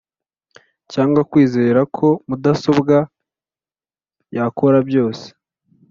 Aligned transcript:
cyangwa 0.91 1.21
kwizera 1.31 1.79
ko 1.97 2.07
mudasobwa 2.27 2.95
yakora 4.37 4.77
byose 4.89 5.27